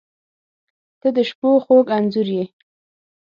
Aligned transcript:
•ته 0.99 1.07
د 1.15 1.19
شپو 1.29 1.49
خوږ 1.63 1.87
انځور 1.97 2.27
یې. 2.35 2.45